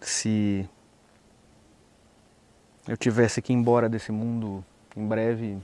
[0.00, 0.68] se
[2.86, 4.64] eu tivesse que ir embora desse mundo
[4.96, 5.58] em breve,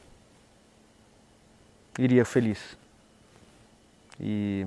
[1.98, 2.76] iria feliz.
[4.20, 4.66] E,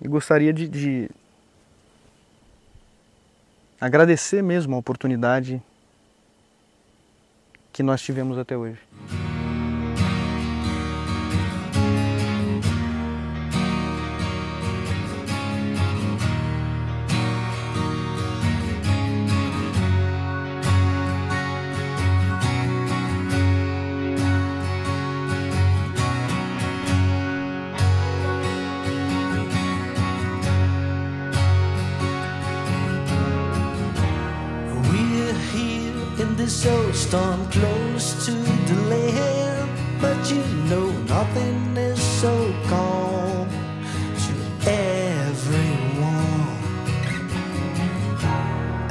[0.00, 1.10] e gostaria de, de
[3.80, 5.60] agradecer mesmo a oportunidade
[7.72, 8.78] que nós tivemos até hoje.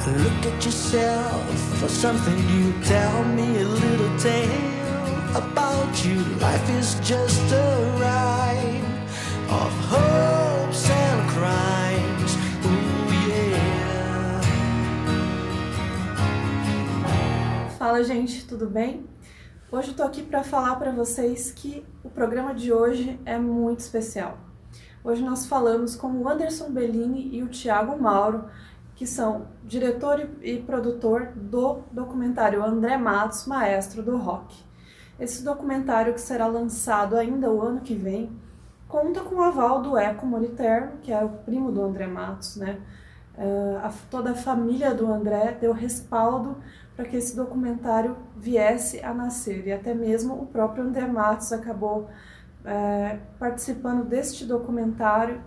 [0.04, 2.72] Look at yourself for something new.
[2.82, 6.18] Tell me a little tale about you.
[6.40, 8.82] Life is just a ride
[9.48, 12.36] of hopes and crimes.
[17.78, 19.06] Fala, gente, tudo bem?
[19.70, 23.78] Hoje eu tô aqui para falar para vocês que o programa de hoje é muito
[23.78, 24.36] especial.
[25.04, 28.44] Hoje nós falamos com o Anderson Bellini e o Thiago Mauro,
[28.94, 34.54] que são diretor e produtor do documentário André Matos, Maestro do Rock.
[35.18, 38.30] Esse documentário, que será lançado ainda o ano que vem,
[38.88, 42.80] conta com o aval do Eco Moliterno, que é o primo do André Matos, né?
[43.34, 46.58] Uh, a, toda a família do André deu respaldo
[46.94, 49.66] para que esse documentário viesse a nascer.
[49.66, 52.10] E até mesmo o próprio André Matos acabou
[52.64, 55.40] é, participando deste documentário,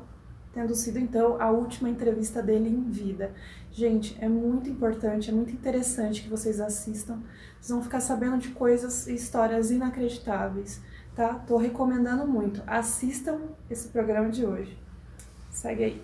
[0.56, 3.34] tendo sido então a última entrevista dele em vida.
[3.74, 7.22] Gente, é muito importante, é muito interessante que vocês assistam.
[7.60, 10.82] Vocês vão ficar sabendo de coisas e histórias inacreditáveis,
[11.14, 11.34] tá?
[11.34, 12.64] Tô recomendando muito.
[12.66, 14.80] Assistam esse programa de hoje.
[15.52, 16.04] Segue aí.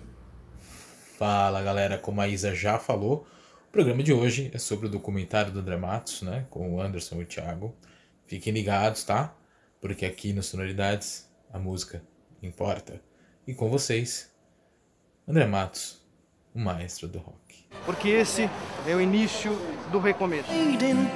[1.16, 3.26] Fala galera, como a Isa já falou,
[3.68, 7.20] o programa de hoje é sobre o documentário do André Matos, né, com o Anderson
[7.20, 7.74] e o Thiago.
[8.26, 9.34] Fiquem ligados, tá?
[9.80, 12.02] Porque aqui no Sonoridades a música
[12.42, 13.00] importa.
[13.46, 14.31] E com vocês,
[15.26, 16.00] André Matos,
[16.54, 17.64] o maestro do rock.
[17.86, 18.50] Porque esse
[18.86, 19.52] é o início
[19.90, 20.48] do recomeço.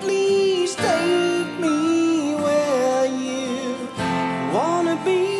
[0.00, 3.76] Please take me where you
[4.54, 5.36] wanna be.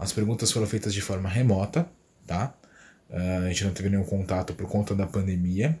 [0.00, 1.88] As perguntas foram feitas de forma remota,
[2.26, 2.54] tá?
[3.10, 5.78] Uh, a gente não teve nenhum contato por conta da pandemia.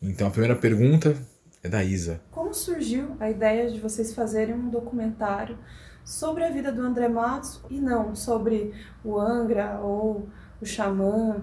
[0.00, 1.16] Então a primeira pergunta
[1.62, 2.20] é da Isa.
[2.30, 5.58] Como surgiu a ideia de vocês fazerem um documentário
[6.04, 8.72] sobre a vida do André Matos e não sobre
[9.04, 10.28] o Angra ou
[10.60, 11.42] o Xamã?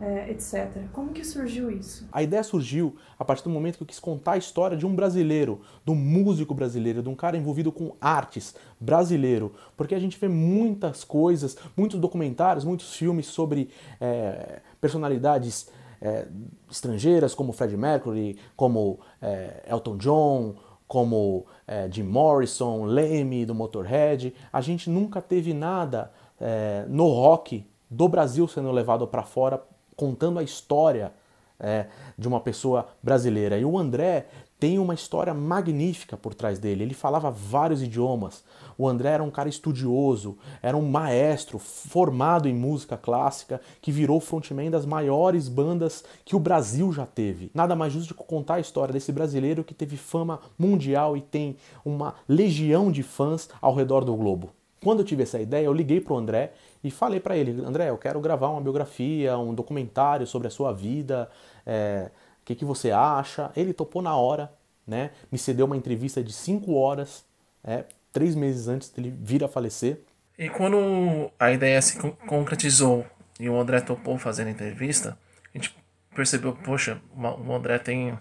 [0.00, 0.70] É, etc.
[0.92, 2.06] Como que surgiu isso?
[2.12, 4.94] A ideia surgiu a partir do momento que eu quis contar a história de um
[4.94, 10.18] brasileiro, de um músico brasileiro, de um cara envolvido com artes brasileiro, porque a gente
[10.18, 15.68] vê muitas coisas, muitos documentários, muitos filmes sobre é, personalidades
[16.00, 16.26] é,
[16.70, 20.54] estrangeiras, como Freddie Mercury, como é, Elton John,
[20.86, 24.34] como é, Jim Morrison, Leme do Motorhead.
[24.52, 29.62] A gente nunca teve nada é, no rock do Brasil sendo levado para fora
[29.96, 31.12] contando a história
[31.58, 31.86] é,
[32.18, 33.58] de uma pessoa brasileira.
[33.58, 34.26] E o André
[34.58, 36.84] tem uma história magnífica por trás dele.
[36.84, 38.44] Ele falava vários idiomas.
[38.78, 44.20] O André era um cara estudioso, era um maestro formado em música clássica que virou
[44.20, 47.50] frontman das maiores bandas que o Brasil já teve.
[47.54, 51.20] Nada mais justo do que contar a história desse brasileiro que teve fama mundial e
[51.20, 54.50] tem uma legião de fãs ao redor do globo.
[54.82, 56.52] Quando eu tive essa ideia, eu liguei para o André
[56.84, 60.70] e falei para ele, André, eu quero gravar uma biografia, um documentário sobre a sua
[60.70, 61.30] vida,
[61.64, 62.10] é,
[62.42, 63.50] o que, que você acha?
[63.56, 64.52] Ele topou na hora,
[64.86, 65.10] né?
[65.32, 67.24] Me cedeu uma entrevista de cinco horas,
[67.64, 69.98] é, três meses antes dele vir a falecer.
[70.38, 73.06] E quando a ideia se concretizou
[73.40, 75.16] e o André topou fazer a entrevista,
[75.54, 75.74] a gente
[76.14, 78.18] percebeu, poxa, o André tem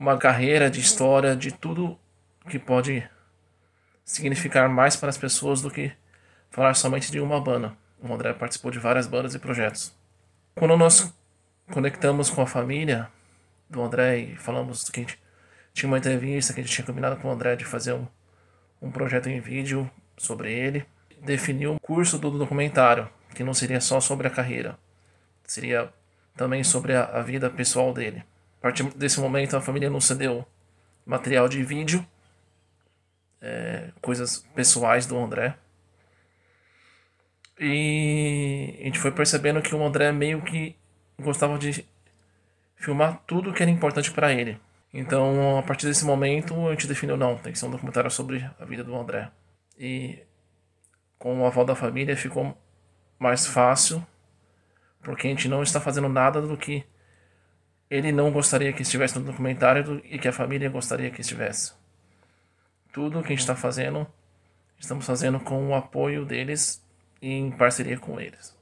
[0.00, 1.98] uma carreira de história, de tudo
[2.48, 3.06] que pode
[4.06, 5.92] significar mais para as pessoas do que
[6.52, 7.76] falar somente de uma banda.
[8.00, 9.92] O André participou de várias bandas e projetos.
[10.54, 11.12] Quando nós
[11.72, 13.08] conectamos com a família
[13.68, 15.18] do André e falamos que a gente
[15.72, 18.06] tinha uma entrevista, que a gente tinha combinado com o André de fazer um,
[18.80, 20.84] um projeto em vídeo sobre ele,
[21.22, 24.78] definiu um curso do documentário, que não seria só sobre a carreira,
[25.44, 25.90] seria
[26.36, 28.22] também sobre a, a vida pessoal dele.
[28.58, 30.46] A partir desse momento, a família nos cedeu
[31.06, 32.06] material de vídeo,
[33.40, 35.56] é, coisas pessoais do André.
[37.58, 40.76] E a gente foi percebendo que o André meio que
[41.18, 41.86] gostava de
[42.76, 44.58] filmar tudo que era importante para ele.
[44.92, 48.48] Então, a partir desse momento, a gente definiu: não, tem que ser um documentário sobre
[48.58, 49.30] a vida do André.
[49.78, 50.18] E
[51.18, 52.56] com o aval da família ficou
[53.18, 54.04] mais fácil,
[55.02, 56.84] porque a gente não está fazendo nada do que
[57.88, 61.72] ele não gostaria que estivesse no documentário e que a família gostaria que estivesse.
[62.92, 64.06] Tudo que a gente está fazendo,
[64.78, 66.84] estamos fazendo com o apoio deles
[67.22, 68.54] em parceria com eles.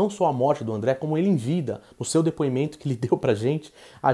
[0.00, 2.96] Não só a morte do André, como ele em vida, no seu depoimento que ele
[2.96, 3.72] deu pra gente,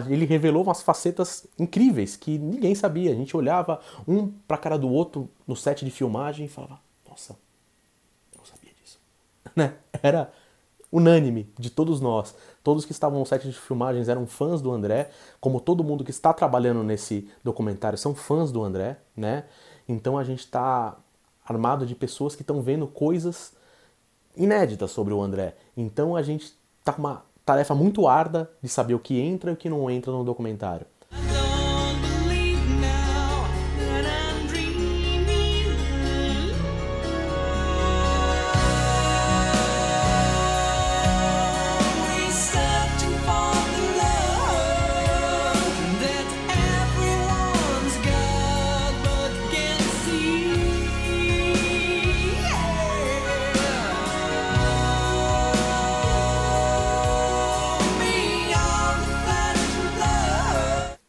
[0.09, 3.13] ele revelou umas facetas incríveis que ninguém sabia.
[3.13, 7.35] A gente olhava um pra cara do outro no set de filmagem e falava: Nossa,
[8.33, 8.99] eu não sabia disso.
[9.55, 9.75] Né?
[10.03, 10.33] Era
[10.91, 12.35] unânime de todos nós.
[12.65, 15.11] Todos que estavam no set de filmagens eram fãs do André,
[15.41, 19.45] como todo mundo que está trabalhando nesse documentário são fãs do André, né?
[19.89, 20.97] Então a gente está
[21.45, 23.55] armado de pessoas que estão vendo coisas
[24.37, 25.55] inéditas sobre o André.
[25.77, 26.53] Então a gente
[26.85, 29.91] tá com uma tarefa muito árdua de saber o que entra e o que não
[29.91, 30.87] entra no documentário.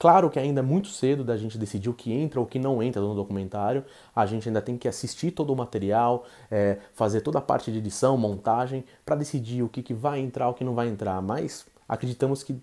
[0.07, 2.57] Claro que ainda é muito cedo da gente decidir o que entra ou o que
[2.57, 3.83] não entra no documentário.
[4.15, 7.79] A gente ainda tem que assistir todo o material, é, fazer toda a parte de
[7.79, 11.21] edição, montagem, para decidir o que, que vai entrar, o que não vai entrar.
[11.21, 12.57] Mas acreditamos que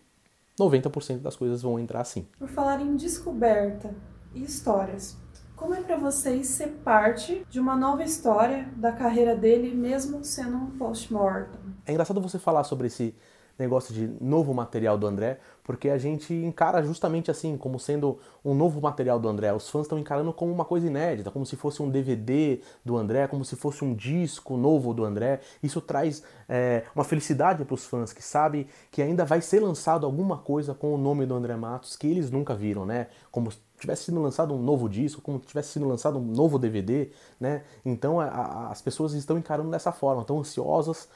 [0.59, 2.27] 90% das coisas vão entrar sim.
[2.39, 3.95] Por falar em descoberta
[4.35, 5.15] e histórias,
[5.55, 10.57] como é para vocês ser parte de uma nova história da carreira dele, mesmo sendo
[10.57, 11.61] um post-mortem?
[11.85, 13.15] É engraçado você falar sobre esse
[13.59, 18.55] negócio de novo material do André, porque a gente encara justamente assim, como sendo um
[18.55, 19.53] novo material do André.
[19.53, 23.27] Os fãs estão encarando como uma coisa inédita, como se fosse um DVD do André,
[23.27, 25.41] como se fosse um disco novo do André.
[25.63, 30.05] Isso traz é, uma felicidade para os fãs que sabem que ainda vai ser lançado
[30.05, 33.07] alguma coisa com o nome do André Matos que eles nunca viram, né?
[33.31, 37.63] Como tivesse sido lançado um novo disco, como tivesse sido lançado um novo DVD, né?
[37.85, 41.09] Então a, a, as pessoas estão encarando dessa forma, estão ansiosas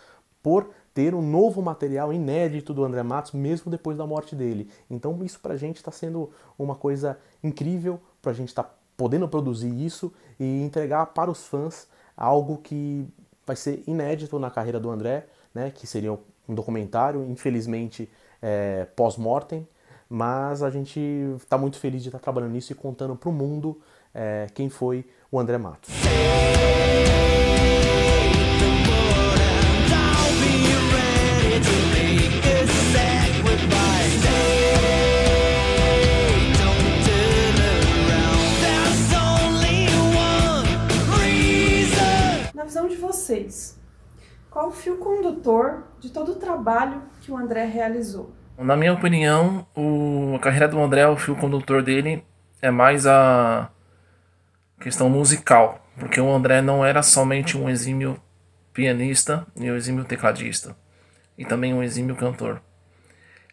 [0.43, 4.69] por ter um novo material inédito do André Matos, mesmo depois da morte dele.
[4.91, 6.29] Então isso pra gente está sendo
[6.59, 11.87] uma coisa incrível, pra gente estar tá podendo produzir isso e entregar para os fãs
[12.17, 13.07] algo que
[13.47, 16.19] vai ser inédito na carreira do André, né, que seria
[16.49, 18.11] um documentário, infelizmente
[18.43, 19.69] é, pós-mortem,
[20.09, 20.99] mas a gente
[21.37, 23.81] está muito feliz de estar tá trabalhando nisso e contando para o mundo
[24.13, 25.95] é, quem foi o André Matos.
[43.29, 43.79] Vocês,
[44.51, 48.33] qual o fio condutor de todo o trabalho que o André realizou?
[48.57, 52.25] Na minha opinião, o, a carreira do André, o fio condutor dele
[52.63, 53.71] é mais a
[54.81, 58.19] questão musical, porque o André não era somente um exímio
[58.73, 60.75] pianista e um exímio tecladista,
[61.37, 62.63] e também um exímio cantor.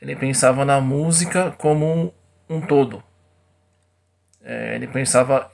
[0.02, 2.12] Ele pensava na música como um,
[2.50, 3.04] um todo.
[4.42, 5.52] É, ele pensava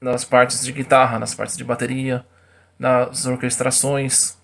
[0.00, 2.24] nas partes de guitarra, nas partes de bateria,
[2.78, 4.36] nas orquestrações.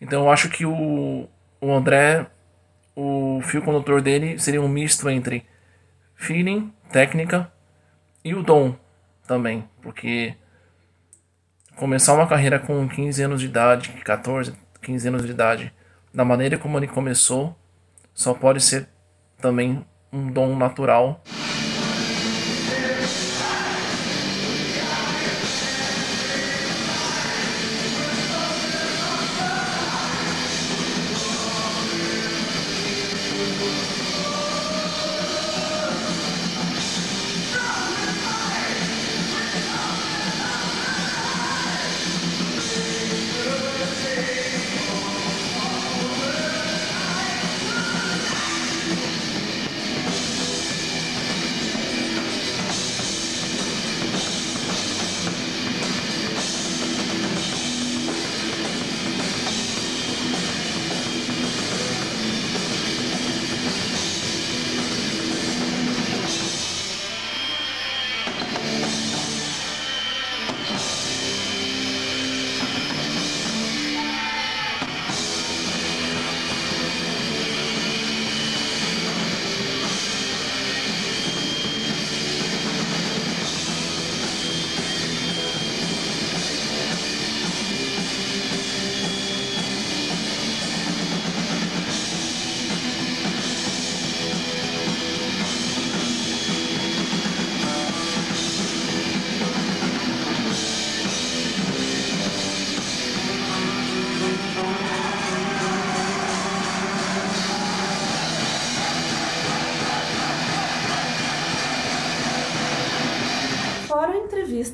[0.00, 1.28] Então eu acho que o,
[1.60, 2.26] o André,
[2.94, 5.46] o fio condutor dele seria um misto entre
[6.14, 7.50] feeling, técnica
[8.24, 8.76] e o dom
[9.26, 10.34] também, porque
[11.76, 15.72] começar uma carreira com 15 anos de idade, 14, 15 anos de idade,
[16.12, 17.56] da maneira como ele começou,
[18.14, 18.88] só pode ser
[19.40, 21.22] também um dom natural.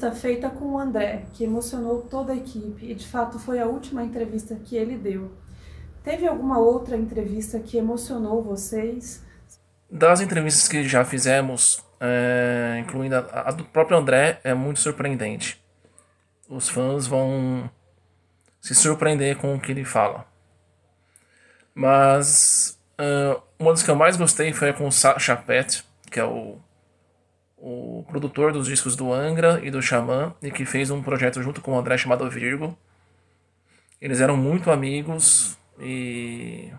[0.09, 3.67] Entrevista feita com o André, que emocionou toda a equipe e de fato foi a
[3.67, 5.33] última entrevista que ele deu.
[6.03, 9.25] Teve alguma outra entrevista que emocionou vocês?
[9.91, 15.62] Das entrevistas que já fizemos, é, incluindo a, a, do próprio André, é muito surpreendente.
[16.49, 17.71] Os fãs vão
[18.61, 20.27] se surpreender com o que ele fala.
[21.75, 26.59] Mas uh, uma das que eu mais gostei foi com o Chapet, que é o,
[27.61, 31.61] o produtor dos discos do Angra e do Xamã, e que fez um projeto junto
[31.61, 32.77] com o André chamado Virgo.
[34.00, 36.73] Eles eram muito amigos e.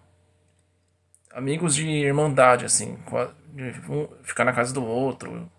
[1.31, 2.97] amigos de irmandade, assim,
[3.53, 3.73] de
[4.23, 5.49] ficar na casa do outro.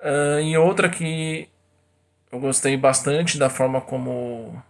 [0.00, 1.48] Uh, e outra que
[2.30, 4.62] eu gostei bastante da forma como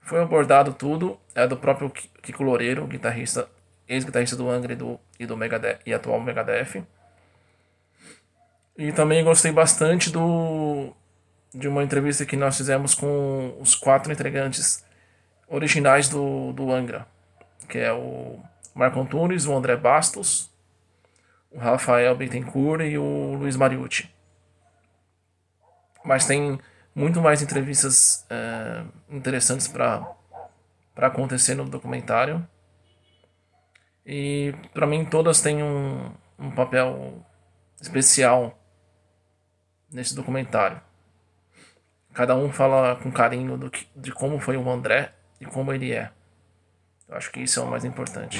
[0.00, 3.48] foi abordado tudo é do próprio Kiko Loureiro, guitarrista,
[3.88, 6.84] ex-guitarrista do Angra e, do, e, do Megadeth, e atual Megadeth.
[8.76, 10.92] E também gostei bastante do
[11.54, 14.84] de uma entrevista que nós fizemos com os quatro entregantes
[15.48, 17.06] originais do, do Angra,
[17.68, 18.38] que é o
[18.74, 20.50] Marco Antunes, o André Bastos,
[21.50, 24.10] o Rafael Bittencourt e o Luiz Mariucci.
[26.04, 26.58] Mas tem
[26.94, 30.06] muito mais entrevistas é, interessantes para
[30.96, 32.46] acontecer no documentário.
[34.04, 37.24] E para mim todas têm um, um papel
[37.80, 38.56] especial
[39.96, 40.78] nesse documentário.
[42.12, 45.90] Cada um fala com carinho do que, de como foi o André e como ele
[45.90, 46.10] é.
[47.08, 48.38] Eu acho que isso é o mais importante.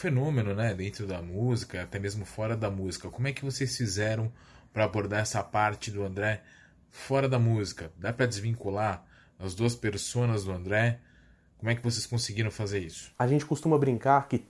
[0.00, 3.10] Fenômeno, né, dentro da música, até mesmo fora da música.
[3.10, 4.32] Como é que vocês fizeram
[4.72, 6.42] para abordar essa parte do André
[6.88, 7.92] fora da música?
[7.98, 9.04] Dá para desvincular
[9.38, 11.00] as duas personas do André?
[11.58, 13.12] Como é que vocês conseguiram fazer isso?
[13.18, 14.44] A gente costuma brincar que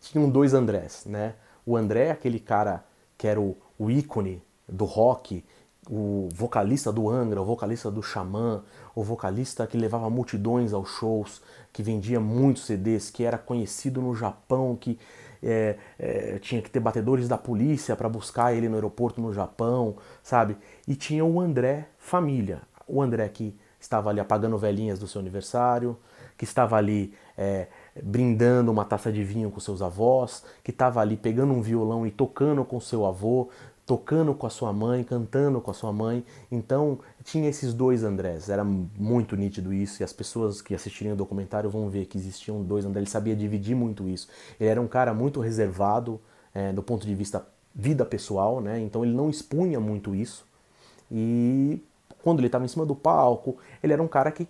[0.00, 1.34] tinham dois Andrés, né?
[1.64, 2.84] O André, aquele cara
[3.16, 5.44] que era o, o ícone do rock,
[5.88, 11.40] o vocalista do Angra, o vocalista do Xamã, o vocalista que levava multidões aos shows,
[11.76, 14.98] que vendia muitos CDs, que era conhecido no Japão, que
[15.42, 19.96] é, é, tinha que ter batedores da polícia para buscar ele no aeroporto no Japão,
[20.22, 20.56] sabe?
[20.88, 25.98] E tinha o André família, o André que estava ali apagando velhinhas do seu aniversário,
[26.38, 27.66] que estava ali é,
[28.02, 32.10] brindando uma taça de vinho com seus avós, que estava ali pegando um violão e
[32.10, 33.50] tocando com seu avô,
[33.86, 36.24] tocando com a sua mãe, cantando com a sua mãe.
[36.50, 41.16] Então tinha esses dois Andrés, era muito nítido isso, e as pessoas que assistirem o
[41.16, 44.28] documentário vão ver que existiam dois Andrés, ele sabia dividir muito isso.
[44.58, 46.20] Ele era um cara muito reservado
[46.52, 48.80] é, do ponto de vista vida pessoal, né?
[48.80, 50.44] então ele não expunha muito isso.
[51.10, 51.80] E
[52.22, 54.48] quando ele estava em cima do palco, ele era um cara que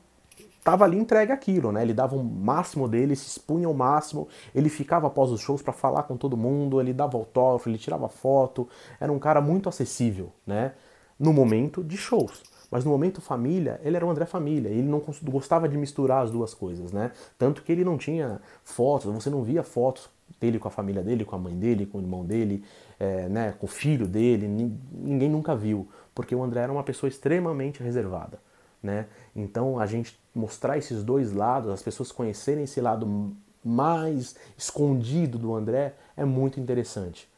[0.67, 1.83] estava ali entregue aquilo, né?
[1.83, 5.73] Ele dava o máximo dele, se expunha ao máximo, ele ficava após os shows para
[5.73, 8.69] falar com todo mundo, ele dava autógrafo, ele tirava foto,
[8.99, 10.73] era um cara muito acessível, né?
[11.17, 12.43] No momento de shows.
[12.69, 16.33] Mas no momento família, ele era o André Família, ele não gostava de misturar as
[16.33, 17.13] duas coisas, né?
[17.39, 21.25] Tanto que ele não tinha fotos, você não via fotos dele com a família dele,
[21.25, 22.65] com a mãe dele, com o irmão dele,
[22.99, 27.09] é, né, com o filho dele, ninguém nunca viu, porque o André era uma pessoa
[27.09, 28.41] extremamente reservada.
[28.83, 29.07] Né?
[29.35, 35.55] Então a gente mostrar esses dois lados, as pessoas conhecerem esse lado mais escondido do
[35.55, 37.29] André é muito interessante.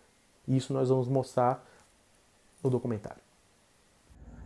[0.47, 1.65] Isso nós vamos mostrar
[2.63, 3.23] no documentário.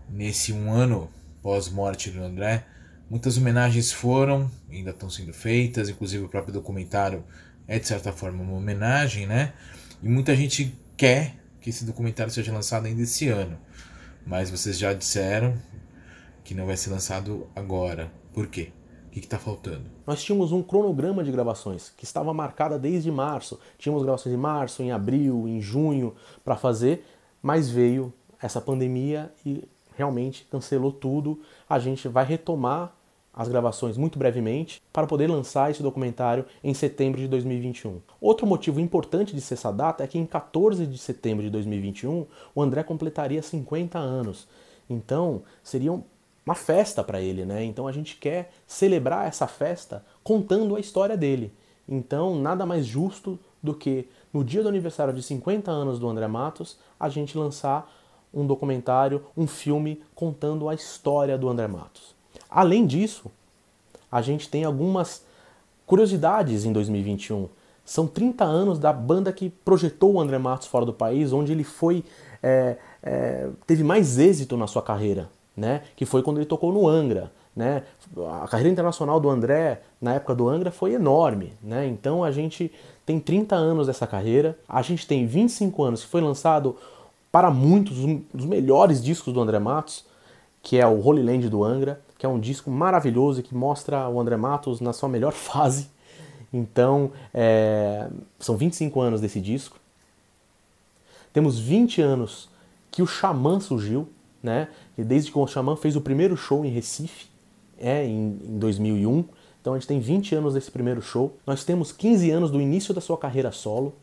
[0.08, 1.08] Nesse um ano
[1.42, 2.66] pós-morte do André,
[3.08, 7.24] muitas homenagens foram, ainda estão sendo feitas, inclusive o próprio documentário
[7.66, 9.52] é de certa forma uma homenagem, né?
[10.02, 13.58] E muita gente quer que esse documentário seja lançado ainda esse ano.
[14.26, 15.56] Mas vocês já disseram,
[16.44, 18.12] que não vai ser lançado agora.
[18.32, 18.72] Por quê?
[19.06, 19.90] O que está faltando?
[20.06, 23.60] Nós tínhamos um cronograma de gravações que estava marcada desde março.
[23.76, 27.04] Tínhamos gravações em março, em abril, em junho para fazer,
[27.42, 31.40] mas veio essa pandemia e realmente cancelou tudo.
[31.68, 32.94] A gente vai retomar
[33.34, 38.00] as gravações muito brevemente para poder lançar esse documentário em setembro de 2021.
[38.20, 42.26] Outro motivo importante de ser essa data é que em 14 de setembro de 2021
[42.54, 44.46] o André completaria 50 anos.
[44.88, 46.04] Então, seriam
[46.44, 47.64] uma festa para ele, né?
[47.64, 51.52] Então a gente quer celebrar essa festa contando a história dele.
[51.88, 56.26] Então, nada mais justo do que no dia do aniversário de 50 anos do André
[56.26, 57.90] Matos, a gente lançar
[58.32, 62.14] um documentário, um filme contando a história do André Matos.
[62.48, 63.30] Além disso,
[64.10, 65.24] a gente tem algumas
[65.86, 67.48] curiosidades em 2021.
[67.84, 71.64] São 30 anos da banda que projetou o André Matos fora do país, onde ele
[71.64, 72.04] foi
[72.42, 75.82] é, é, teve mais êxito na sua carreira, né?
[75.96, 77.82] Que foi quando ele tocou no Angra, né?
[78.42, 81.86] A carreira internacional do André na época do Angra foi enorme, né?
[81.86, 82.72] Então a gente
[83.04, 86.76] tem 30 anos dessa carreira, a gente tem 25 anos que foi lançado
[87.30, 90.04] para muitos um dos melhores discos do André Matos,
[90.62, 94.08] que é o Holy Land do Angra, que é um disco maravilhoso e que mostra
[94.08, 95.88] o André Matos na sua melhor fase.
[96.52, 99.78] Então, é, são 25 anos desse disco.
[101.32, 102.48] Temos 20 anos
[102.90, 104.06] que o Xamã surgiu,
[104.42, 104.68] né?
[104.98, 107.26] E desde que o Xamã fez o primeiro show em Recife,
[107.78, 109.24] é, em, em 2001.
[109.60, 111.36] Então a gente tem 20 anos desse primeiro show.
[111.46, 113.94] Nós temos 15 anos do início da sua carreira solo.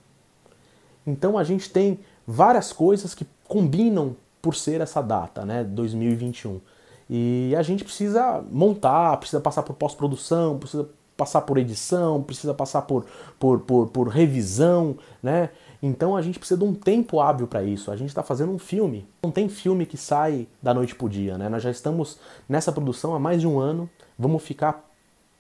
[1.06, 5.64] Então a gente tem várias coisas que combinam por ser essa data, né?
[5.64, 6.62] 2021.
[7.10, 10.88] E a gente precisa montar, precisa passar por pós-produção, precisa
[11.20, 13.06] passar por edição, precisa passar por,
[13.38, 15.50] por, por, por revisão, né?
[15.84, 17.92] Então a gente precisa de um tempo hábil para isso.
[17.92, 19.06] A gente está fazendo um filme.
[19.22, 21.50] Não tem filme que sai da noite pro dia, né?
[21.50, 23.90] Nós já estamos nessa produção há mais de um ano.
[24.18, 24.90] Vamos ficar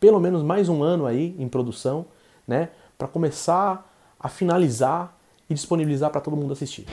[0.01, 2.05] pelo menos mais um ano aí em produção,
[2.45, 2.69] né?
[2.97, 3.89] Para começar
[4.19, 5.17] a finalizar
[5.49, 6.85] e disponibilizar para todo mundo assistir.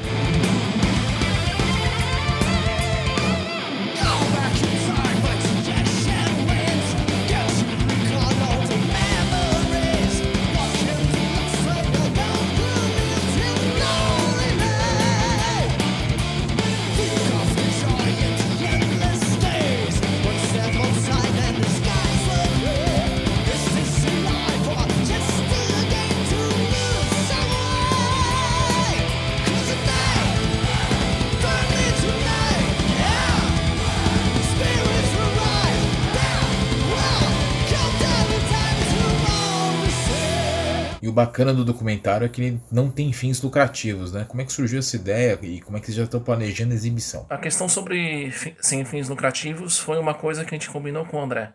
[41.26, 44.24] Bacana do documentário é que ele não tem fins lucrativos, né?
[44.28, 46.74] Como é que surgiu essa ideia e como é que eles já estão planejando a
[46.74, 47.26] exibição?
[47.28, 51.22] A questão sobre sem fins lucrativos foi uma coisa que a gente combinou com o
[51.22, 51.52] André.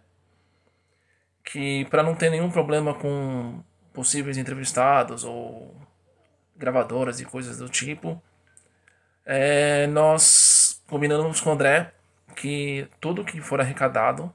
[1.43, 5.75] Que para não ter nenhum problema com possíveis entrevistados ou
[6.55, 8.21] gravadoras e coisas do tipo,
[9.25, 11.93] é, nós combinamos com o André
[12.35, 14.31] que tudo que for arrecadado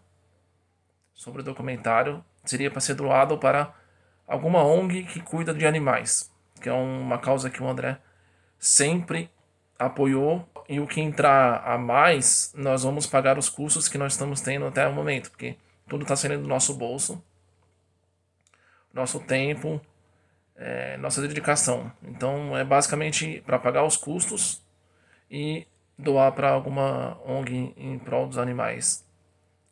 [1.14, 3.72] sobre o documentário seria para ser doado para
[4.26, 7.98] alguma ONG que cuida de animais, que é uma causa que o André
[8.58, 9.30] sempre
[9.78, 14.40] apoiou e o que entrar a mais, nós vamos pagar os custos que nós estamos
[14.40, 15.56] tendo até o momento, porque
[15.88, 17.22] tudo está saindo do nosso bolso,
[18.92, 19.80] nosso tempo,
[20.56, 21.92] é, nossa dedicação.
[22.02, 24.62] Então é basicamente para pagar os custos
[25.30, 25.66] e
[25.98, 29.04] doar para alguma ONG em prol dos animais,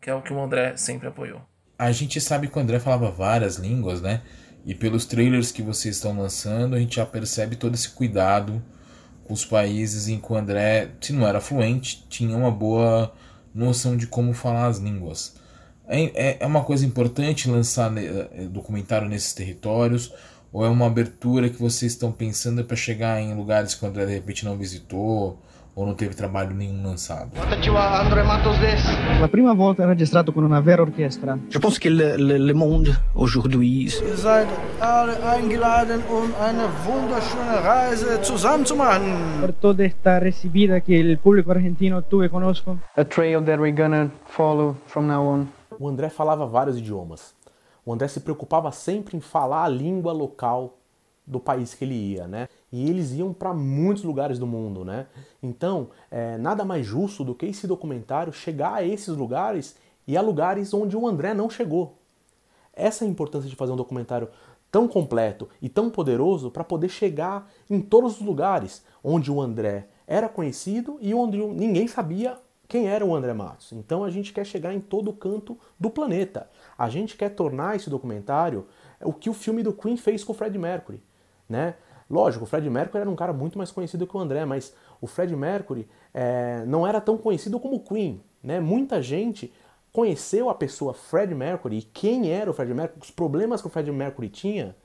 [0.00, 1.42] que é o que o André sempre apoiou.
[1.78, 4.22] A gente sabe que o André falava várias línguas, né?
[4.64, 8.62] E pelos trailers que vocês estão lançando, a gente já percebe todo esse cuidado
[9.24, 13.12] com os países em que o André, se não era fluente, tinha uma boa
[13.54, 15.36] noção de como falar as línguas.
[15.86, 20.12] É, é, é uma coisa importante lançar né, eh, documentário nesses territórios?
[20.52, 24.06] Ou é uma abertura que vocês estão pensando para chegar em lugares que o André
[24.06, 25.42] de repente não visitou?
[25.76, 27.32] Ou não teve trabalho nenhum lançado?
[29.20, 31.36] La prima volta è registrato con una vera orchestra.
[31.48, 34.46] Je pense que le, le, le monde aujourd'hui, Ihr seid
[34.78, 39.40] alle eingeladen, um eine wunderschöne Reise zusammen zu machen.
[39.40, 42.78] Por toda esta recibida que el público argentino tuve conozco.
[42.96, 45.48] A trail that we're gonna follow from now on.
[45.80, 47.34] O André falava vários idiomas.
[47.84, 50.78] O André se preocupava sempre em falar a língua local
[51.26, 52.48] do país que ele ia, né?
[52.70, 55.06] E eles iam para muitos lugares do mundo, né?
[55.42, 60.20] Então, é, nada mais justo do que esse documentário chegar a esses lugares e a
[60.20, 61.96] lugares onde o André não chegou.
[62.72, 64.28] Essa é a importância de fazer um documentário
[64.70, 69.86] tão completo e tão poderoso para poder chegar em todos os lugares onde o André
[70.06, 73.72] era conhecido e onde ninguém sabia quem era o André Matos.
[73.72, 76.50] Então a gente quer chegar em todo canto do planeta.
[76.76, 78.66] A gente quer tornar esse documentário
[79.00, 81.00] o que o filme do Queen fez com o Fred Mercury,
[81.48, 81.74] né?
[82.08, 85.06] Lógico, o Fred Mercury era um cara muito mais conhecido que o André, mas o
[85.06, 88.60] Fred Mercury é, não era tão conhecido como o Queen, né?
[88.60, 89.52] Muita gente
[89.92, 93.70] conheceu a pessoa Fred Mercury e quem era o Fred Mercury, os problemas que o
[93.70, 94.76] Fred Mercury tinha,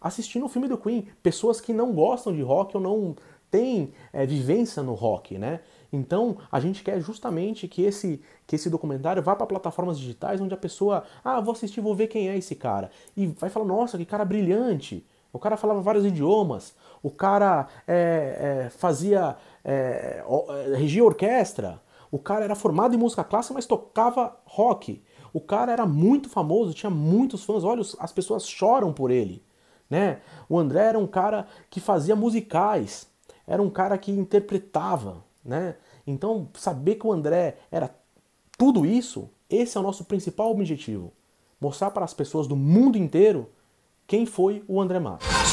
[0.00, 1.08] assistindo o filme do Queen.
[1.22, 3.16] Pessoas que não gostam de rock ou não
[3.50, 5.60] têm é, vivência no rock, né?
[5.92, 10.52] Então a gente quer justamente que esse, que esse documentário vá para plataformas digitais onde
[10.52, 12.90] a pessoa, ah, vou assistir, vou ver quem é esse cara.
[13.16, 16.74] E vai falar, nossa, que cara brilhante, O cara falava vários idiomas.
[17.02, 19.36] O cara é, é, fazia.
[19.64, 21.82] É, é, regia orquestra.
[22.10, 25.02] O cara era formado em música clássica, mas tocava rock.
[25.32, 27.64] O cara era muito famoso, tinha muitos fãs.
[27.64, 29.42] Olha, as pessoas choram por ele.
[29.90, 30.20] Né?
[30.48, 33.08] O André era um cara que fazia musicais,
[33.44, 35.24] era um cara que interpretava.
[35.44, 35.74] Né?
[36.06, 37.92] Então, saber que o André era
[38.56, 41.12] tudo isso, esse é o nosso principal objetivo.
[41.60, 43.50] Mostrar para as pessoas do mundo inteiro
[44.06, 45.43] quem foi o André Matos.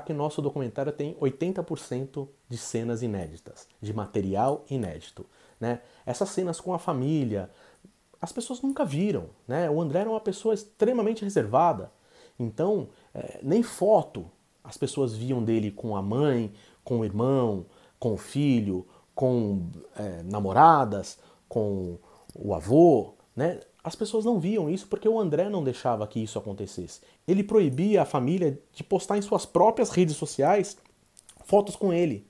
[0.00, 5.26] Que nosso documentário tem 80% de cenas inéditas, de material inédito.
[5.60, 5.80] Né?
[6.04, 7.50] Essas cenas com a família,
[8.20, 9.30] as pessoas nunca viram.
[9.46, 9.70] Né?
[9.70, 11.90] O André era uma pessoa extremamente reservada,
[12.38, 14.30] então é, nem foto
[14.62, 16.52] as pessoas viam dele com a mãe,
[16.84, 17.64] com o irmão,
[17.98, 21.98] com o filho, com é, namoradas, com
[22.34, 23.14] o avô.
[23.34, 23.60] Né?
[23.82, 27.00] As pessoas não viam isso porque o André não deixava que isso acontecesse.
[27.26, 30.76] Ele proibia a família de postar em suas próprias redes sociais
[31.44, 32.26] fotos com ele.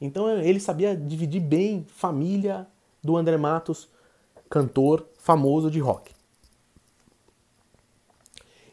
[0.00, 2.66] Então ele sabia dividir bem família
[3.02, 3.88] do André Matos,
[4.50, 6.12] cantor famoso de rock.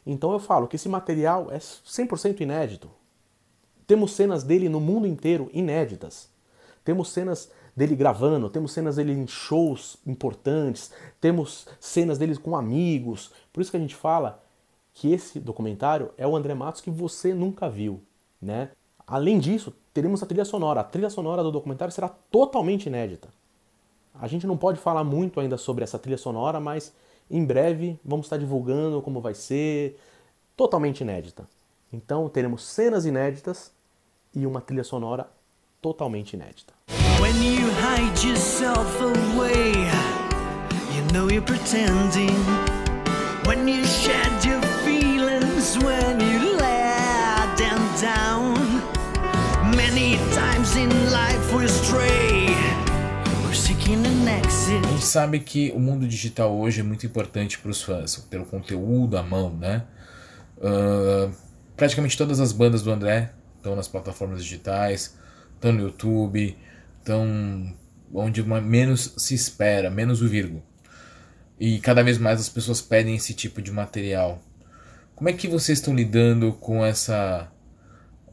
[0.06, 2.90] Então eu falo que esse material é 100% inédito.
[3.86, 6.30] Temos cenas dele no mundo inteiro inéditas.
[6.84, 13.32] Temos cenas dele gravando, temos cenas dele em shows importantes, temos cenas dele com amigos.
[13.54, 14.44] Por isso que a gente fala
[14.94, 18.02] que esse documentário é o André Matos que você nunca viu,
[18.42, 18.72] né?
[19.08, 20.82] Além disso, teremos a trilha sonora.
[20.82, 23.30] A trilha sonora do documentário será totalmente inédita.
[24.14, 26.94] A gente não pode falar muito ainda sobre essa trilha sonora, mas
[27.32, 29.98] em breve vamos estar divulgando como vai ser,
[30.56, 31.48] totalmente inédita.
[31.92, 33.72] Então teremos cenas inéditas
[34.36, 35.30] e uma trilha sonora
[35.82, 36.74] totalmente inédita.
[37.20, 39.72] When you hide yourself away,
[40.94, 42.36] you know you're pretending.
[43.46, 48.56] When you shed your feelings, when you let them down.
[49.76, 52.48] Many times in life we stray.
[53.46, 54.86] We're seeking an exit.
[54.86, 58.46] A gente sabe que o mundo digital hoje é muito importante para os fãs, pelo
[58.46, 59.84] conteúdo à mão, né?
[60.58, 61.32] Uh,
[61.76, 65.18] praticamente todas as bandas do André estão nas plataformas digitais,
[65.60, 66.58] estão no YouTube,
[66.98, 67.76] estão
[68.14, 70.64] onde menos se espera, menos o vírgula.
[71.60, 74.40] E cada vez mais as pessoas pedem esse tipo de material.
[75.14, 77.52] Como é que vocês estão lidando com essa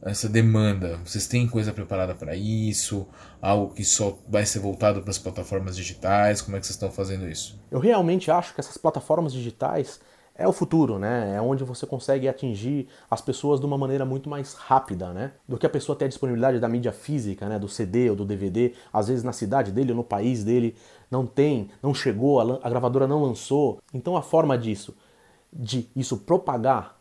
[0.03, 1.01] essa demanda?
[1.05, 3.09] Vocês têm coisa preparada para isso?
[3.43, 6.41] Algo que só vai ser voltado para as plataformas digitais?
[6.41, 7.59] Como é que vocês estão fazendo isso?
[7.73, 9.99] Eu realmente acho que essas plataformas digitais
[10.39, 11.35] é o futuro, né?
[11.37, 15.33] É onde você consegue atingir as pessoas de uma maneira muito mais rápida, né?
[15.49, 17.59] Do que a pessoa ter a disponibilidade da mídia física, né?
[17.59, 18.75] Do CD ou do DVD.
[18.93, 20.77] Às vezes na cidade dele ou no país dele
[21.11, 23.79] não tem, não chegou, a, gravadora não lançou.
[23.95, 24.95] Então a forma disso,
[25.53, 26.97] de isso propagar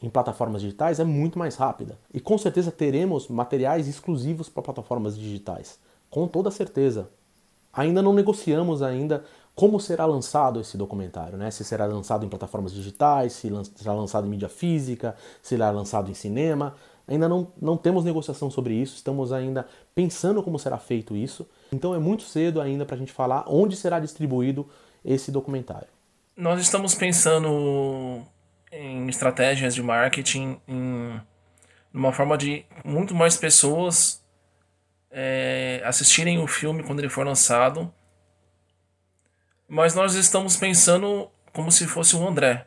[0.00, 1.98] em plataformas digitais é muito mais rápida.
[2.14, 5.80] E com certeza teremos materiais exclusivos para plataformas digitais.
[6.08, 7.08] Com toda certeza.
[7.72, 9.24] Ainda não negociamos ainda
[9.56, 11.50] como será lançado esse documentário, né?
[11.50, 16.10] Se será lançado em plataformas digitais, se será lançado em mídia física, se será lançado
[16.10, 16.76] em cinema.
[17.08, 21.48] Ainda não, não temos negociação sobre isso, estamos ainda pensando como será feito isso.
[21.72, 24.68] Então é muito cedo ainda para a gente falar onde será distribuído
[25.02, 25.88] esse documentário.
[26.36, 28.20] Nós estamos pensando
[28.70, 31.18] em estratégias de marketing, em
[31.94, 34.22] uma forma de muito mais pessoas
[35.10, 37.90] é, assistirem o filme quando ele for lançado
[39.68, 42.66] mas nós estamos pensando como se fosse o André.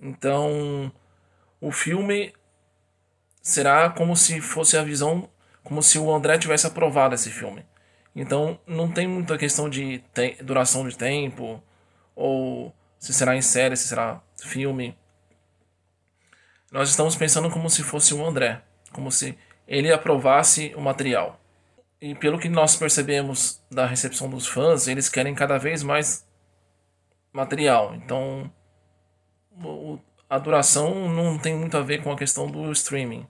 [0.00, 0.92] Então,
[1.60, 2.34] o filme
[3.40, 5.28] será como se fosse a visão,
[5.62, 7.64] como se o André tivesse aprovado esse filme.
[8.14, 10.02] Então, não tem muita questão de
[10.42, 11.62] duração de tempo,
[12.14, 14.96] ou se será em série, se será filme.
[16.70, 21.40] Nós estamos pensando como se fosse o André, como se ele aprovasse o material.
[22.02, 26.26] E pelo que nós percebemos da recepção dos fãs, eles querem cada vez mais
[27.32, 27.94] material.
[27.94, 28.52] Então,
[30.28, 33.24] a duração não tem muito a ver com a questão do streaming.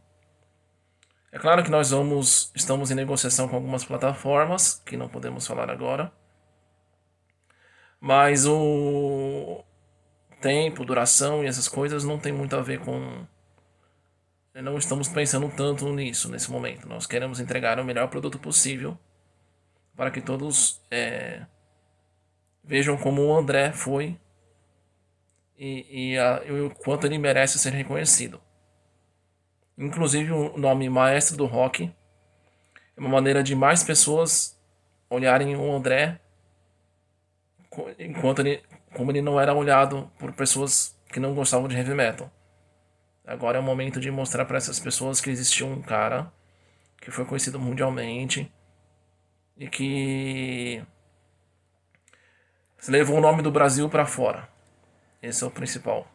[1.30, 5.70] É claro que nós vamos estamos em negociação com algumas plataformas que não podemos falar
[5.70, 6.10] agora.
[8.00, 9.62] Mas o
[10.40, 13.26] tempo, duração e essas coisas não tem muito a ver com.
[14.54, 16.86] Não estamos pensando tanto nisso nesse momento.
[16.86, 18.98] Nós queremos entregar o melhor produto possível
[19.96, 21.46] para que todos é,
[22.62, 24.18] vejam como o André foi
[25.56, 28.42] e, e, a, e o quanto ele merece ser reconhecido.
[29.78, 31.90] Inclusive o nome Maestro do Rock
[32.94, 34.60] é uma maneira de mais pessoas
[35.08, 36.20] olharem o André
[37.98, 38.62] enquanto ele,
[38.94, 42.30] como ele não era olhado por pessoas que não gostavam de heavy metal.
[43.24, 46.32] Agora é o momento de mostrar para essas pessoas que existiu um cara
[47.00, 48.52] que foi conhecido mundialmente
[49.56, 50.82] e que
[52.88, 54.48] levou o nome do Brasil para fora.
[55.22, 56.06] Esse é o principal.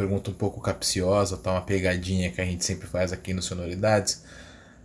[0.00, 1.52] Pergunta um pouco capciosa, tá?
[1.52, 4.24] uma pegadinha que a gente sempre faz aqui no Sonoridades.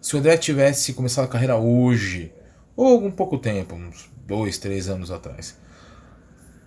[0.01, 2.33] Se o André tivesse começado a carreira hoje,
[2.75, 5.55] ou algum pouco tempo, uns dois, três anos atrás,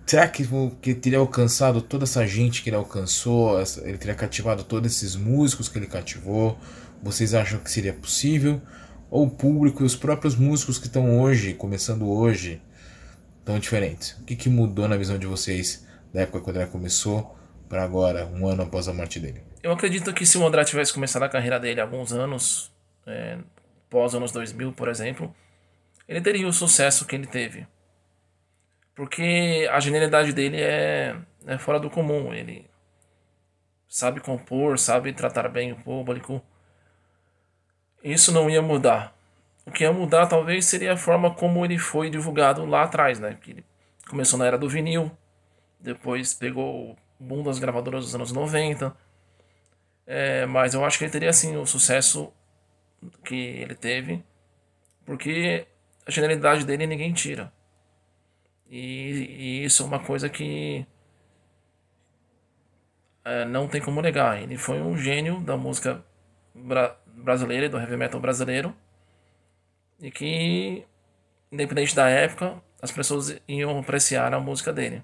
[0.03, 0.43] será que,
[0.81, 3.61] que ele teria alcançado toda essa gente que ele alcançou?
[3.83, 6.57] Ele teria cativado todos esses músicos que ele cativou?
[7.03, 8.59] Vocês acham que seria possível?
[9.11, 12.59] Ou o público e os próprios músicos que estão hoje, começando hoje,
[13.45, 14.13] tão diferentes?
[14.13, 17.37] O que, que mudou na visão de vocês da época que o André começou
[17.69, 19.43] para agora, um ano após a morte dele?
[19.61, 22.71] Eu acredito que se o André tivesse começado a carreira dele há alguns anos,
[23.05, 23.37] é,
[23.89, 25.33] pós anos 2000, por exemplo,
[26.07, 27.67] ele teria o sucesso que ele teve.
[28.95, 32.33] Porque a genialidade dele é, é fora do comum.
[32.33, 32.69] Ele
[33.87, 36.41] sabe compor, sabe tratar bem o público.
[38.03, 39.15] Isso não ia mudar.
[39.65, 43.37] O que ia mudar talvez seria a forma como ele foi divulgado lá atrás, né?
[43.39, 43.65] Que ele
[44.09, 45.11] começou na era do vinil,
[45.79, 48.95] depois pegou boom das gravadoras dos anos 90.
[50.07, 52.33] É, mas eu acho que ele teria assim o sucesso
[53.23, 54.23] que ele teve,
[55.05, 55.67] porque
[56.05, 57.51] a genialidade dele ninguém tira.
[58.69, 60.85] E, e isso é uma coisa que
[63.23, 64.41] é, não tem como negar.
[64.41, 66.03] Ele foi um gênio da música
[66.53, 68.75] bra brasileira e do heavy metal brasileiro.
[70.01, 70.85] E que,
[71.51, 75.03] independente da época, as pessoas iam apreciar a música dele.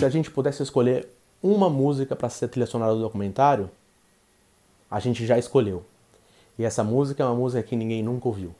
[0.00, 1.06] Se a gente pudesse escolher
[1.42, 3.70] uma música para ser trilha sonora do documentário,
[4.90, 5.84] a gente já escolheu.
[6.58, 8.54] E essa música é uma música que ninguém nunca ouviu.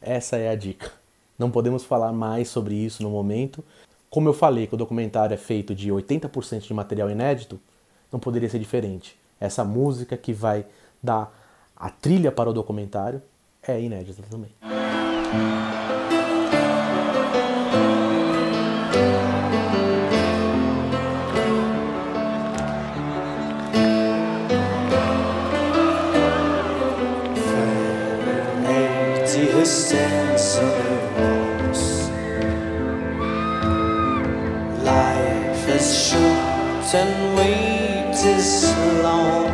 [0.00, 0.92] Essa é a dica.
[1.36, 3.64] Não podemos falar mais sobre isso no momento.
[4.08, 7.58] Como eu falei que o documentário é feito de 80% de material inédito,
[8.12, 9.18] não poderia ser diferente.
[9.40, 10.64] Essa música que vai
[11.02, 11.36] dar
[11.76, 13.20] a trilha para o documentário
[13.60, 14.52] é inédita também.
[36.94, 39.50] And wait is long.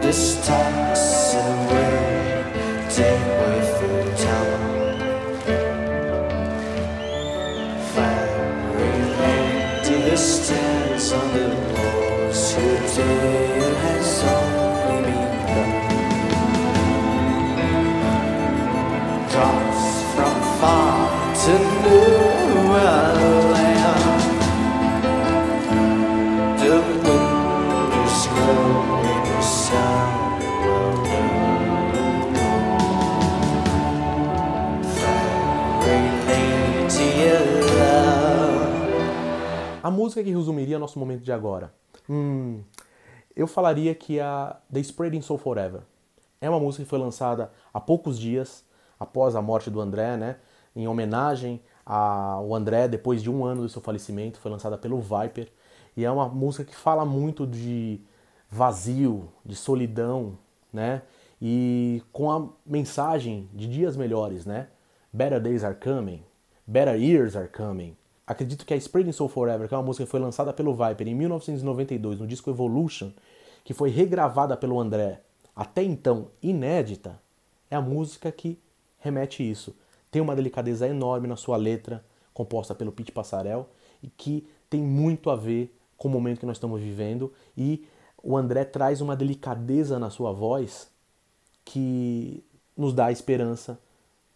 [0.00, 0.95] This talks
[39.96, 41.72] música que resumiria nosso momento de agora?
[42.08, 42.60] Hum,
[43.34, 45.80] eu falaria que a The Spreading Soul Forever.
[46.40, 48.64] É uma música que foi lançada há poucos dias
[49.00, 50.36] após a morte do André, né?
[50.74, 55.00] Em homenagem A, o André, depois de um ano do seu falecimento, foi lançada pelo
[55.00, 55.50] Viper
[55.96, 58.00] e é uma música que fala muito de
[58.50, 60.38] vazio, de solidão,
[60.72, 61.02] né?
[61.40, 64.68] E com a mensagem de dias melhores, né?
[65.12, 66.22] Better Days Are Coming,
[66.66, 67.96] Better Years Are Coming.
[68.26, 71.06] Acredito que a Spreading Soul Forever, que é uma música que foi lançada pelo Viper
[71.06, 73.12] em 1992 no disco Evolution,
[73.62, 75.20] que foi regravada pelo André,
[75.54, 77.20] até então inédita,
[77.70, 78.58] é a música que
[78.98, 79.76] remete isso.
[80.10, 83.68] Tem uma delicadeza enorme na sua letra, composta pelo Pete Passarel,
[84.02, 87.32] e que tem muito a ver com o momento que nós estamos vivendo.
[87.56, 87.86] E
[88.22, 90.90] o André traz uma delicadeza na sua voz
[91.64, 92.44] que
[92.76, 93.78] nos dá a esperança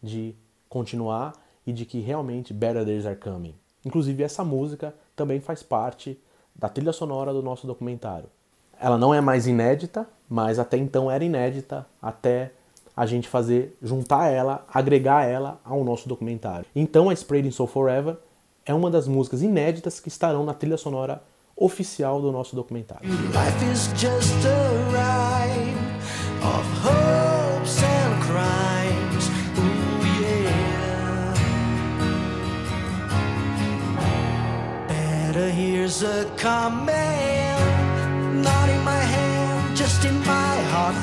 [0.03, 0.35] de
[0.68, 1.35] continuar
[1.66, 3.60] e de que realmente better days are coming.
[3.85, 6.19] Inclusive essa música também faz parte
[6.55, 8.29] da trilha sonora do nosso documentário.
[8.79, 12.53] Ela não é mais inédita, mas até então era inédita até
[12.97, 16.66] a gente fazer, juntar ela, agregar ela ao nosso documentário.
[16.75, 18.16] Então a Spreading Soul Forever
[18.64, 21.23] é uma das músicas inéditas que estarão na trilha sonora
[21.57, 23.09] oficial do nosso documentário.
[35.48, 36.92] Here's a comment,
[38.42, 40.94] not in my hand, just in my heart.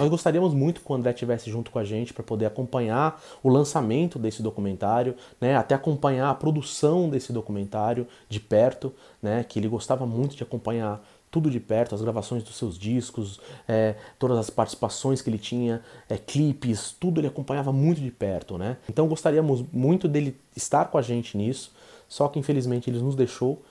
[0.00, 3.50] Nós gostaríamos muito que o André estivesse junto com a gente para poder acompanhar o
[3.50, 9.68] lançamento desse documentário, né, até acompanhar a produção desse documentário de perto, né, que ele
[9.68, 14.48] gostava muito de acompanhar tudo de perto, as gravações dos seus discos, é, todas as
[14.48, 18.78] participações que ele tinha, é, clipes, tudo ele acompanhava muito de perto, né?
[18.88, 21.72] Então gostaríamos muito dele estar com a gente nisso,
[22.10, 23.62] só que infelizmente ele nos deixou.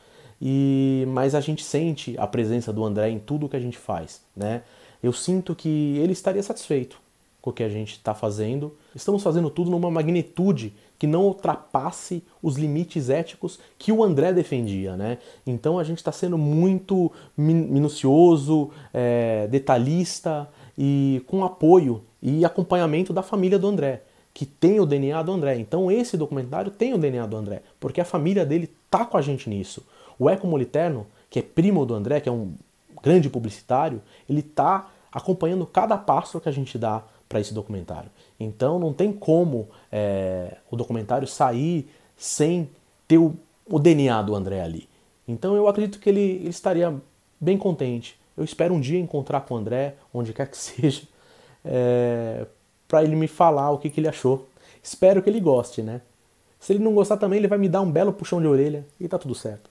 [0.41, 4.23] E mas a gente sente a presença do André em tudo que a gente faz,
[4.36, 4.63] né?
[5.02, 6.99] eu sinto que ele estaria satisfeito
[7.41, 8.75] com o que a gente está fazendo.
[8.93, 14.97] Estamos fazendo tudo numa magnitude que não ultrapasse os limites éticos que o André defendia,
[14.97, 15.19] né?
[15.47, 23.23] Então a gente está sendo muito minucioso, é, detalhista e com apoio e acompanhamento da
[23.23, 24.04] família do André,
[24.39, 25.58] que tem o DNA do André.
[25.58, 29.21] Então esse documentário tem o DNA do André, porque a família dele tá com a
[29.21, 29.86] gente nisso.
[30.17, 32.54] O Eco Moliterno, que é primo do André, que é um
[33.04, 38.10] grande publicitário, ele está acompanhando cada passo que a gente dá para esse documentário.
[38.39, 42.69] Então não tem como é, o documentário sair sem
[43.10, 44.88] ter o, o, DNA do André ali.
[45.28, 46.95] Então eu acredito que ele, ele estaria
[47.41, 48.17] bem contente.
[48.38, 51.02] Eu espero um dia encontrar com o André, onde quer que seja,
[51.65, 52.45] é,
[52.89, 54.47] para ele me falar o que, que ele achou.
[54.84, 56.02] Espero que ele goste, né?
[56.60, 59.08] Se ele não gostar também, ele vai me dar um belo puxão de orelha e
[59.08, 59.68] tá tudo certo.